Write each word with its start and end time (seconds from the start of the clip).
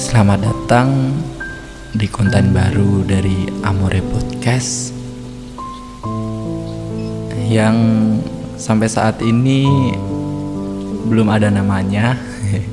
Selamat 0.00 0.40
datang 0.40 1.12
di 1.92 2.08
konten 2.08 2.56
baru 2.56 3.04
dari 3.04 3.44
Amore 3.60 4.00
Podcast 4.00 4.96
yang 7.52 7.76
sampai 8.56 8.88
saat 8.88 9.20
ini 9.20 9.92
belum 11.04 11.28
ada 11.28 11.52
namanya. 11.52 12.16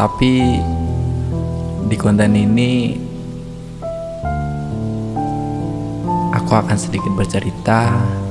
Tapi 0.00 0.56
di 1.84 1.96
konten 2.00 2.32
ini 2.32 2.96
aku 6.32 6.52
akan 6.64 6.80
sedikit 6.80 7.12
bercerita 7.12 8.23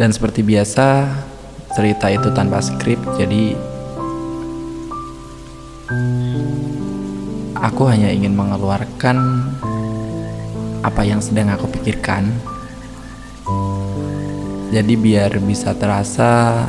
dan 0.00 0.16
seperti 0.16 0.40
biasa 0.40 1.12
cerita 1.76 2.08
itu 2.08 2.32
tanpa 2.32 2.64
skrip 2.64 2.96
jadi 3.20 3.52
aku 7.60 7.84
hanya 7.84 8.08
ingin 8.08 8.32
mengeluarkan 8.32 9.16
apa 10.80 11.04
yang 11.04 11.20
sedang 11.20 11.52
aku 11.52 11.68
pikirkan. 11.68 12.32
Jadi 14.70 14.94
biar 14.94 15.34
bisa 15.42 15.74
terasa 15.74 16.62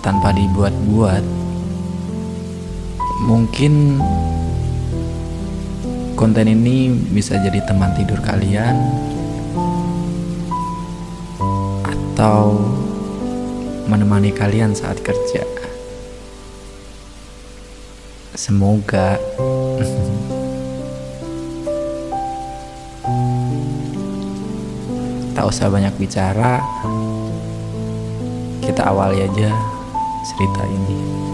tanpa 0.00 0.32
dibuat-buat 0.32 1.24
mungkin 3.28 4.00
konten 6.16 6.46
ini 6.48 6.88
bisa 7.12 7.36
jadi 7.36 7.60
teman 7.68 7.92
tidur 7.92 8.22
kalian 8.24 8.76
atau 12.16 12.56
menemani 13.92 14.32
kalian 14.32 14.72
saat 14.72 15.04
kerja. 15.04 15.44
Semoga 18.32 19.20
tak 25.36 25.44
usah 25.44 25.68
banyak 25.68 25.92
bicara, 26.00 26.64
kita 28.64 28.88
awali 28.88 29.20
aja 29.20 29.52
cerita 30.24 30.64
ini. 30.64 31.25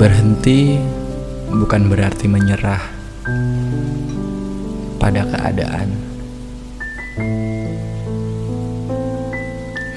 Berhenti 0.00 0.80
bukan 1.52 1.92
berarti 1.92 2.24
menyerah 2.24 2.80
pada 4.96 5.28
keadaan, 5.28 5.92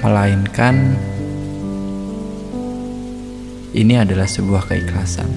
melainkan 0.04 1.00
ini 3.72 3.96
adalah 3.96 4.28
sebuah 4.28 4.68
keikhlasan. 4.68 5.32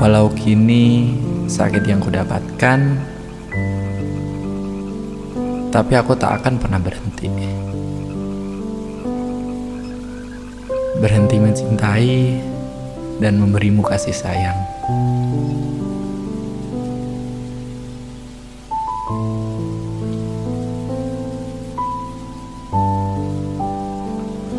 Walau 0.00 0.32
kini 0.32 1.12
sakit 1.44 1.84
yang 1.84 2.00
kudapatkan 2.00 2.96
tapi 5.78 5.94
aku 5.94 6.18
tak 6.18 6.42
akan 6.42 6.58
pernah 6.58 6.82
berhenti. 6.82 7.30
Berhenti 10.98 11.38
mencintai 11.38 12.42
dan 13.22 13.38
memberimu 13.38 13.86
kasih 13.86 14.10
sayang. 14.10 14.58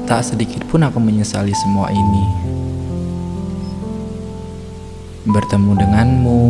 Tak 0.08 0.24
sedikit 0.24 0.64
pun 0.72 0.88
aku 0.88 1.04
menyesali 1.04 1.52
semua 1.52 1.92
ini. 1.92 2.26
Bertemu 5.28 5.72
denganmu, 5.84 6.44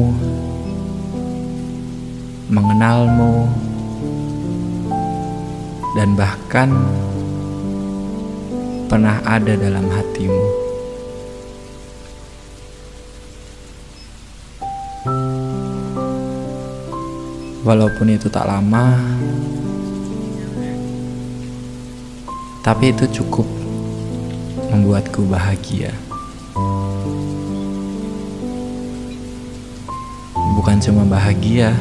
mengenalmu, 2.54 3.50
dan 5.98 6.14
bahkan 6.14 6.70
pernah 8.90 9.22
ada 9.26 9.54
dalam 9.54 9.86
hatimu. 9.90 10.46
Walaupun 17.66 18.18
itu 18.18 18.26
tak 18.34 18.50
lama, 18.50 18.98
tapi 22.66 22.90
itu 22.90 23.06
cukup 23.22 23.46
membuatku 24.74 25.26
bahagia. 25.30 25.94
Bukan 30.58 30.82
cuma 30.82 31.06
bahagia, 31.06 31.78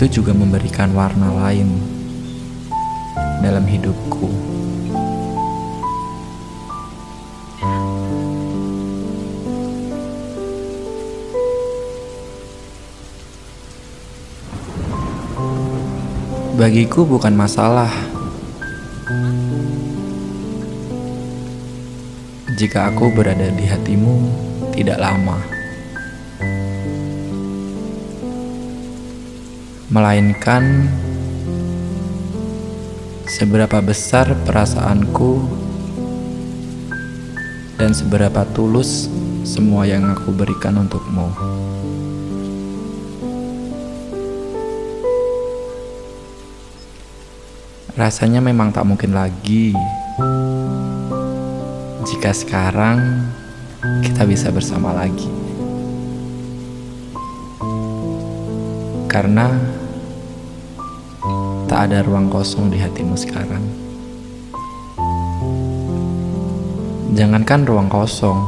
itu 0.00 0.24
juga 0.24 0.32
memberikan 0.32 0.96
warna 0.96 1.28
lain 1.28 1.76
dalam 3.44 3.68
hidupku. 3.68 4.32
Bagiku 16.56 17.04
bukan 17.04 17.36
masalah 17.36 17.92
jika 22.56 22.88
aku 22.88 23.12
berada 23.12 23.52
di 23.52 23.68
hatimu 23.68 24.16
tidak 24.72 24.96
lama. 24.96 25.59
Melainkan 29.90 30.86
seberapa 33.26 33.82
besar 33.82 34.38
perasaanku 34.46 35.42
dan 37.74 37.90
seberapa 37.90 38.46
tulus 38.54 39.10
semua 39.42 39.90
yang 39.90 40.06
aku 40.06 40.30
berikan 40.30 40.78
untukmu. 40.78 41.26
Rasanya 47.98 48.38
memang 48.38 48.70
tak 48.70 48.86
mungkin 48.86 49.10
lagi 49.10 49.74
jika 52.06 52.30
sekarang 52.30 53.26
kita 54.06 54.22
bisa 54.22 54.54
bersama 54.54 54.94
lagi. 54.94 55.26
Karena 59.10 59.79
tak 61.70 61.86
ada 61.86 62.02
ruang 62.02 62.26
kosong 62.26 62.66
di 62.66 62.82
hatimu 62.82 63.14
sekarang. 63.14 63.62
Jangankan 67.14 67.62
ruang 67.62 67.86
kosong, 67.86 68.42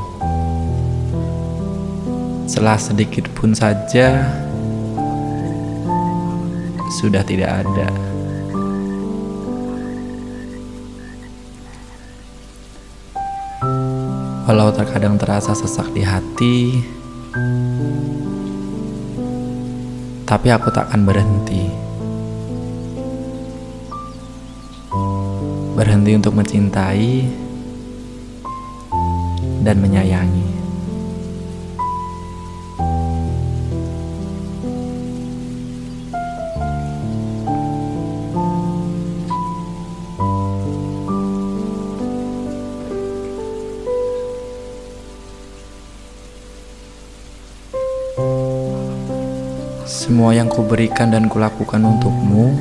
celah 2.51 2.75
sedikit 2.83 3.31
pun 3.31 3.55
saja 3.55 4.27
sudah 6.99 7.23
tidak 7.23 7.63
ada. 7.63 7.87
Walau 14.51 14.75
terkadang 14.75 15.15
terasa 15.15 15.55
sesak 15.55 15.95
di 15.95 16.03
hati, 16.03 16.83
tapi 20.27 20.51
aku 20.51 20.75
tak 20.75 20.91
akan 20.91 21.07
berhenti. 21.07 21.82
berhenti 25.83 26.15
untuk 26.15 26.39
mencintai 26.39 27.27
dan 29.67 29.83
menyayangi. 29.83 30.47
Semua 49.83 50.31
yang 50.31 50.47
kuberikan 50.47 51.11
dan 51.11 51.27
kulakukan 51.27 51.83
untukmu 51.83 52.55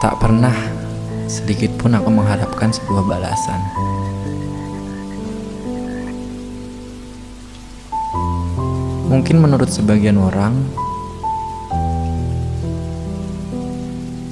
tak 0.00 0.16
pernah 0.16 0.56
sedikit 1.28 1.76
pun 1.76 1.92
aku 1.92 2.08
mengharapkan 2.08 2.72
sebuah 2.72 3.04
balasan. 3.04 3.60
Mungkin 9.12 9.44
menurut 9.44 9.68
sebagian 9.68 10.16
orang, 10.16 10.56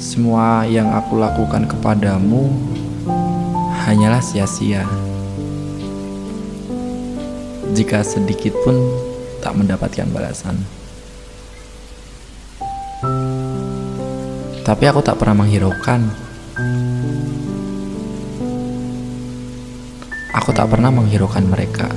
semua 0.00 0.64
yang 0.64 0.88
aku 0.96 1.20
lakukan 1.20 1.68
kepadamu 1.68 2.48
hanyalah 3.84 4.24
sia-sia. 4.24 4.88
Jika 7.76 8.00
sedikit 8.00 8.56
pun 8.64 8.80
tak 9.44 9.52
mendapatkan 9.52 10.08
balasan. 10.08 10.56
Tapi 14.68 14.84
aku 14.84 15.00
tak 15.00 15.16
pernah 15.16 15.32
menghiraukan. 15.32 16.00
Aku 20.36 20.52
tak 20.52 20.68
pernah 20.68 20.92
menghiraukan 20.92 21.40
mereka. 21.48 21.88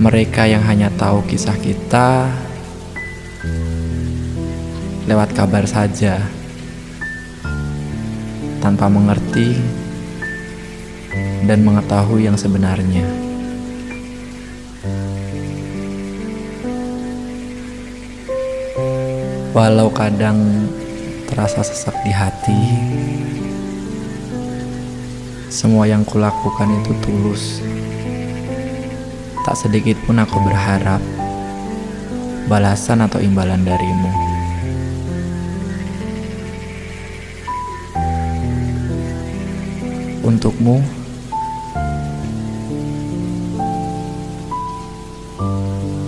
Mereka 0.00 0.48
yang 0.48 0.64
hanya 0.64 0.88
tahu 0.96 1.28
kisah 1.28 1.60
kita 1.60 2.32
lewat 5.04 5.36
kabar 5.36 5.68
saja, 5.68 6.24
tanpa 8.64 8.88
mengerti 8.88 9.60
dan 11.44 11.60
mengetahui 11.60 12.24
yang 12.24 12.40
sebenarnya. 12.40 13.23
Walau 19.54 19.86
kadang 19.86 20.66
terasa 21.30 21.62
sesak 21.62 21.94
di 22.02 22.10
hati, 22.10 22.58
semua 25.46 25.86
yang 25.86 26.02
kulakukan 26.02 26.74
itu 26.82 26.90
tulus. 27.06 27.62
Tak 29.46 29.54
sedikit 29.54 29.94
pun 30.02 30.18
aku 30.18 30.42
berharap 30.42 30.98
balasan 32.50 33.06
atau 33.06 33.22
imbalan 33.22 33.62
darimu. 33.62 34.10
Untukmu, 40.26 40.82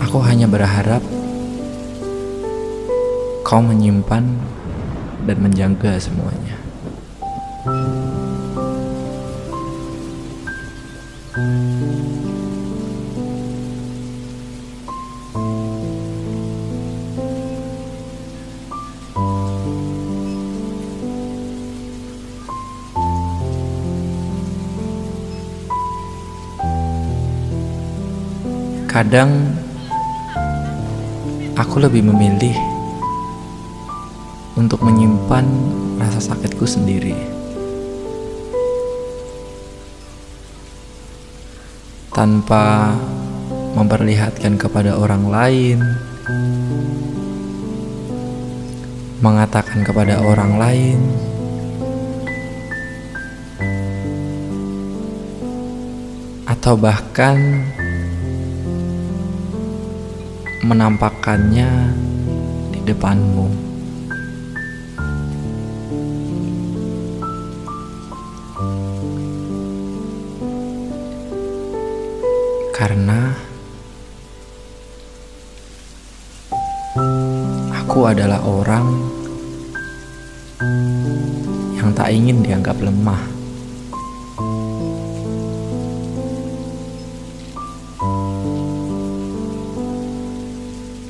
Aku 0.03 0.19
hanya 0.19 0.51
berharap 0.51 0.99
kau 3.47 3.63
menyimpan 3.63 4.27
dan 5.23 5.39
menjaga 5.39 6.03
semuanya. 6.03 6.59
Kadang 28.91 29.55
aku 31.55 31.79
lebih 31.79 32.03
memilih 32.11 32.76
untuk 34.57 34.81
menyimpan 34.81 35.45
rasa 36.01 36.33
sakitku 36.33 36.65
sendiri. 36.65 37.13
Tanpa 42.17 42.97
memperlihatkan 43.77 44.57
kepada 44.57 44.97
orang 44.97 45.29
lain, 45.29 45.79
mengatakan 49.21 49.85
kepada 49.85 50.25
orang 50.25 50.57
lain, 50.57 50.99
atau 56.49 56.73
bahkan 56.81 57.37
menampakkannya 60.65 61.69
di 62.73 62.81
depanmu. 62.89 63.66
Karena 72.87 73.35
aku 77.75 78.07
adalah 78.07 78.39
orang 78.47 78.87
yang 81.75 81.91
tak 81.91 82.15
ingin 82.15 82.47
dianggap 82.47 82.79
lemah. 82.79 83.27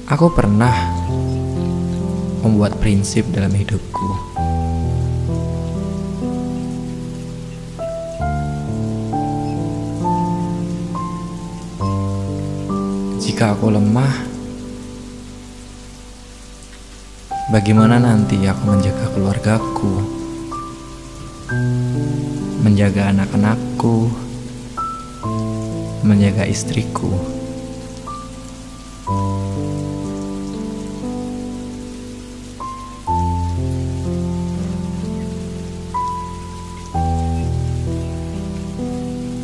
Aku 0.08 0.32
pernah 0.32 0.72
membuat 2.40 2.81
prinsip 2.81 3.29
dalam 3.37 3.52
hidupku. 3.52 4.36
Jika 13.37 13.53
aku 13.53 13.69
lemah, 13.69 14.17
bagaimana 17.53 18.01
nanti 18.01 18.41
aku 18.49 18.65
menjaga 18.65 19.13
keluargaku, 19.13 19.93
menjaga 22.65 23.13
anak-anakku, 23.13 24.08
menjaga 26.01 26.49
istriku? 26.49 27.13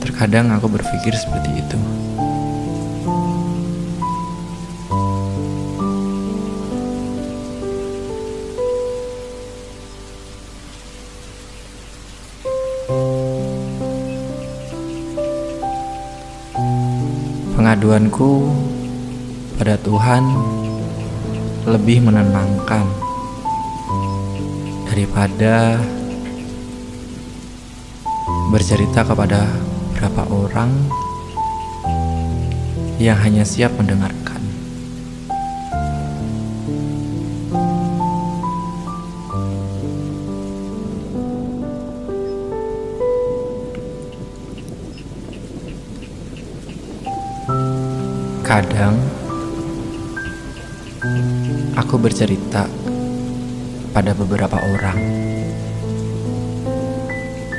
Terkadang 0.01 0.49
aku 0.57 0.81
berpikir 0.81 1.13
seperti 1.13 1.61
itu. 1.61 1.77
Pengaduanku 17.55 18.51
pada 19.55 19.79
Tuhan 19.79 20.27
lebih 21.63 22.03
menenangkan 22.03 22.83
daripada 24.91 25.79
bercerita 28.51 29.07
kepada 29.07 29.47
beberapa 29.95 30.27
orang 30.35 30.75
yang 32.99 33.15
hanya 33.23 33.47
siap 33.47 33.71
mendengarkan. 33.79 34.12
Kadang 48.47 48.95
aku 51.75 51.99
bercerita 51.99 52.71
pada 53.91 54.15
beberapa 54.15 54.63
orang. 54.63 54.99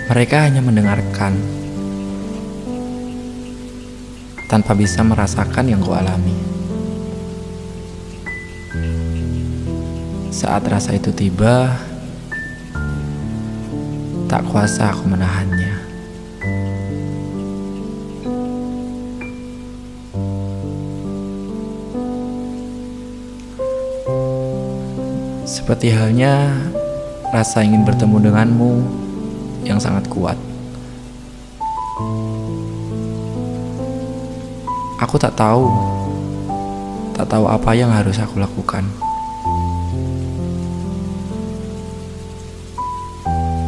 Mereka 0.08 0.48
hanya 0.48 0.64
mendengarkan 0.64 1.36
tanpa 4.48 4.72
bisa 4.72 5.04
merasakan 5.04 5.68
yang 5.68 5.84
kualami. 5.84 6.38
Saat 10.32 10.64
rasa 10.72 10.96
itu 10.96 11.12
tiba, 11.12 11.76
tak 14.32 14.48
kuasa 14.48 14.96
aku 14.96 15.12
menahannya. 15.12 15.83
Seperti 25.54 25.94
halnya 25.94 26.50
rasa 27.30 27.62
ingin 27.62 27.86
bertemu 27.86 28.26
denganmu 28.26 28.74
yang 29.62 29.78
sangat 29.78 30.02
kuat. 30.10 30.34
Aku 34.98 35.22
tak 35.22 35.38
tahu, 35.38 35.70
tak 37.14 37.30
tahu 37.30 37.46
apa 37.46 37.70
yang 37.78 37.94
harus 37.94 38.18
aku 38.18 38.42
lakukan. 38.42 38.82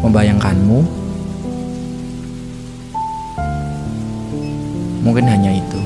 Membayangkanmu, 0.01 0.82
mungkin 5.06 5.25
hanya 5.30 5.54
itu. 5.54 5.85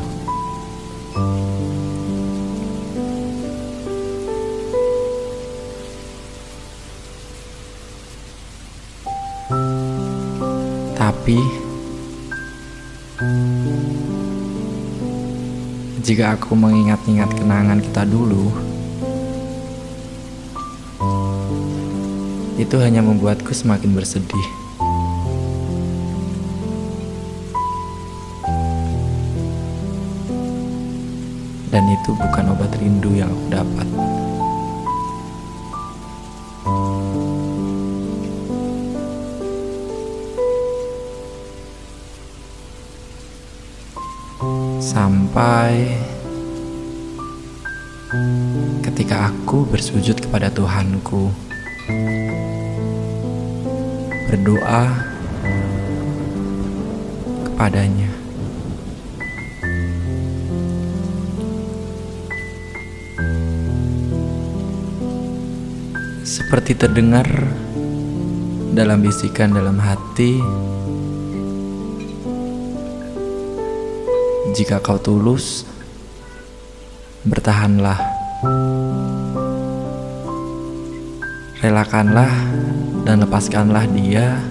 Tapi 11.09 11.41
jika 16.05 16.37
aku 16.37 16.53
mengingat-ingat 16.53 17.33
kenangan 17.33 17.81
kita 17.81 18.05
dulu, 18.05 18.53
itu 22.61 22.75
hanya 22.77 23.01
membuatku 23.01 23.49
semakin 23.57 23.97
bersedih. 23.97 24.47
Dan 31.73 31.89
itu 31.89 32.13
bukan 32.13 32.53
obat 32.53 32.69
rindu 32.77 33.17
yang 33.17 33.33
aku 33.33 33.45
dapat. 33.49 33.87
Sampai 44.79 45.91
ketika 48.87 49.27
aku 49.27 49.67
bersujud 49.67 50.15
kepada 50.15 50.47
Tuhanku, 50.47 51.27
berdoa 54.31 54.87
kepadanya. 57.51 58.07
Seperti 66.23 66.79
terdengar 66.79 67.27
dalam 68.71 69.03
bisikan 69.03 69.51
dalam 69.51 69.75
hati, 69.83 70.39
Jika 74.49 74.81
kau 74.81 74.97
tulus, 74.97 75.63
bertahanlah. 77.21 78.01
Relakanlah 81.59 82.33
dan 83.05 83.21
lepaskanlah 83.23 83.85
dia 83.93 84.41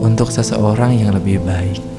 untuk 0.00 0.28
seseorang 0.28 0.96
yang 1.00 1.16
lebih 1.16 1.40
baik. 1.44 1.89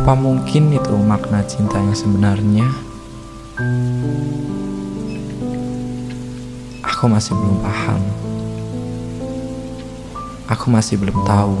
Apa 0.00 0.16
mungkin 0.16 0.72
itu 0.72 0.96
makna 0.96 1.44
cinta 1.44 1.76
yang 1.76 1.92
sebenarnya? 1.92 2.64
Aku 6.80 7.04
masih 7.04 7.36
belum 7.36 7.60
paham. 7.60 8.00
Aku 10.48 10.72
masih 10.72 10.96
belum 10.96 11.20
tahu. 11.28 11.52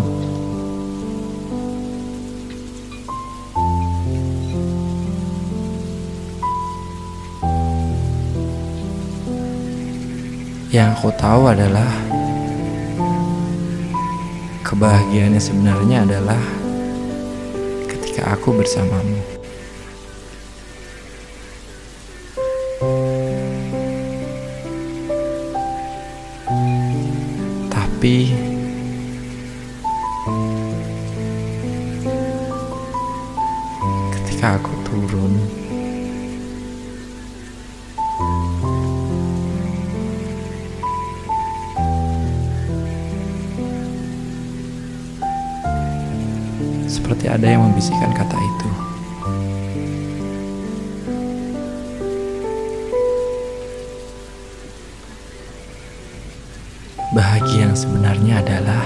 Yang 10.72 10.88
aku 10.96 11.12
tahu 11.20 11.42
adalah 11.44 11.92
kebahagiaannya 14.64 15.42
sebenarnya 15.44 16.08
adalah 16.08 16.40
ketika 18.20 18.36
aku 18.36 18.52
bersamamu. 18.52 19.20
Tapi 27.72 28.36
ada 47.40 47.56
yang 47.56 47.64
membisikkan 47.64 48.12
kata 48.12 48.36
itu. 48.36 48.68
Bahagia 57.16 57.64
yang 57.64 57.72
sebenarnya 57.72 58.44
adalah 58.44 58.84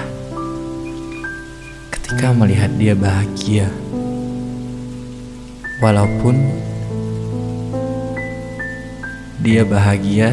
ketika 1.99 2.31
melihat 2.31 2.71
dia 2.79 2.95
bahagia, 2.95 3.67
walaupun 5.83 6.39
dia 9.43 9.67
bahagia 9.67 10.31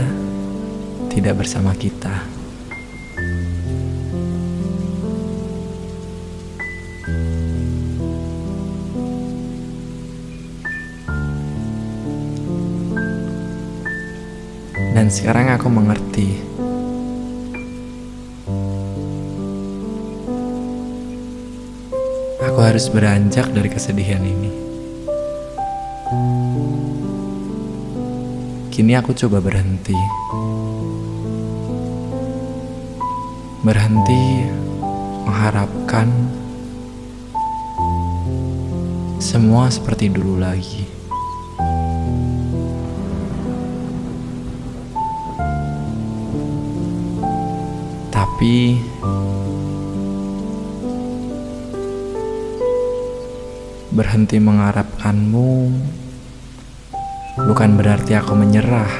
tidak 1.10 1.42
bersama 1.42 1.74
kita. 1.74 2.31
Sekarang 15.12 15.52
aku 15.52 15.68
mengerti. 15.68 16.40
Aku 22.40 22.58
harus 22.64 22.88
beranjak 22.88 23.52
dari 23.52 23.68
kesedihan 23.68 24.24
ini. 24.24 24.52
Kini 28.72 28.96
aku 28.96 29.12
coba 29.12 29.44
berhenti. 29.44 30.00
Berhenti 33.60 34.48
mengharapkan 35.28 36.08
semua 39.20 39.68
seperti 39.68 40.08
dulu 40.08 40.40
lagi. 40.40 40.91
Tapi 48.42 48.74
berhenti 53.94 54.42
mengharapkanmu 54.42 55.70
bukan 57.46 57.70
berarti 57.78 58.18
aku 58.18 58.34
menyerah. 58.34 58.90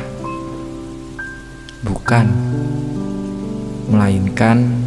Bukan. 1.83 2.27
Melainkan 3.91 4.79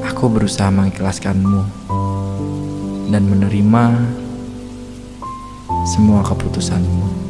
aku 0.00 0.24
berusaha 0.32 0.72
mengikhlaskanmu 0.72 1.60
dan 3.12 3.20
menerima 3.28 3.84
semua 5.92 6.24
keputusanmu. 6.24 7.23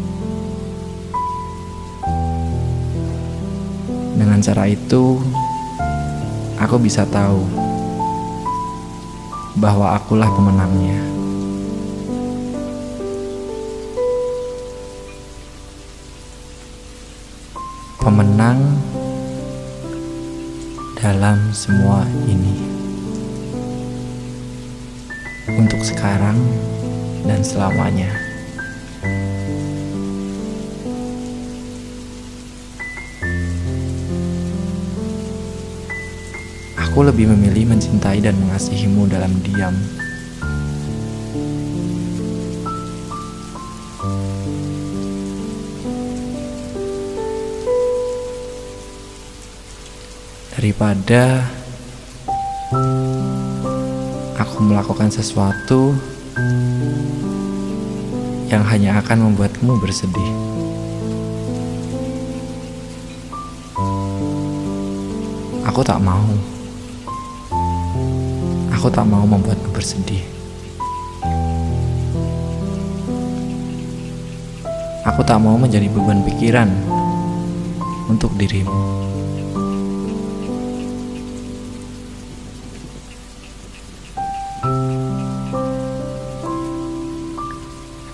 Dengan 4.15 4.39
cara 4.39 4.71
itu, 4.71 5.19
aku 6.55 6.79
bisa 6.79 7.03
tahu 7.03 7.43
bahwa 9.59 9.99
akulah 9.99 10.31
pemenangnya. 10.31 11.03
Pemenang 17.99 18.63
dalam 20.95 21.51
semua 21.51 22.07
ini. 22.31 22.55
Untuk 25.59 25.83
sekarang 25.83 26.39
dan 27.27 27.43
selamanya. 27.43 28.15
Aku 36.95 37.03
lebih 37.03 37.27
memilih 37.27 37.75
mencintai 37.75 38.23
dan 38.23 38.39
mengasihimu 38.39 39.11
dalam 39.11 39.35
diam. 39.43 39.75
Daripada 50.55 51.51
aku 54.39 54.63
melakukan 54.63 55.11
sesuatu 55.11 55.99
yang 58.55 58.63
hanya 58.71 59.03
akan 59.03 59.35
membuatmu 59.35 59.83
bersedih. 59.83 60.31
Aku 65.67 65.83
tak 65.83 65.99
mau. 65.99 66.54
Aku 68.85 68.93
tak 68.93 69.09
mau 69.09 69.25
membuatmu 69.25 69.73
bersedih. 69.73 70.21
Aku 75.09 75.25
tak 75.25 75.41
mau 75.41 75.57
menjadi 75.57 75.89
beban 75.89 76.21
pikiran 76.21 76.69
untuk 78.13 78.37
dirimu. 78.37 78.77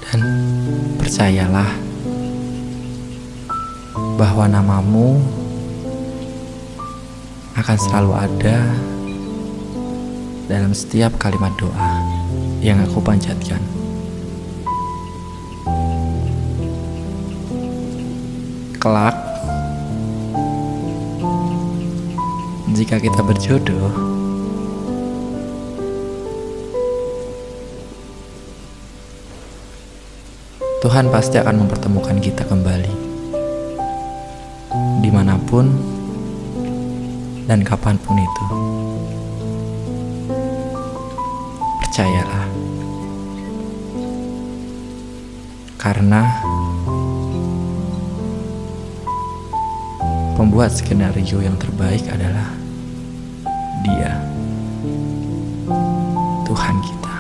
Dan 0.06 0.20
percayalah 1.02 1.74
bahwa 4.14 4.46
namamu 4.46 5.18
akan 7.58 7.74
selalu 7.74 8.12
ada 8.14 8.89
dalam 10.50 10.75
setiap 10.75 11.14
kalimat 11.14 11.54
doa 11.54 12.02
yang 12.59 12.83
aku 12.83 12.99
panjatkan. 12.99 13.62
Kelak, 18.83 19.14
jika 22.75 22.99
kita 22.99 23.23
berjodoh, 23.23 23.95
Tuhan 30.82 31.06
pasti 31.15 31.39
akan 31.39 31.63
mempertemukan 31.63 32.19
kita 32.19 32.43
kembali, 32.43 32.95
di 34.99 35.10
mana 35.15 35.39
pun 35.47 35.71
dan 37.47 37.63
kapan 37.63 37.95
pun 38.02 38.19
itu. 38.19 38.70
Percayalah, 41.90 42.46
karena 45.74 46.22
pembuat 50.38 50.70
skenario 50.70 51.42
yang 51.42 51.58
terbaik 51.58 52.06
adalah 52.06 52.54
Dia, 53.82 54.22
Tuhan 56.46 56.76
kita. 56.78 57.16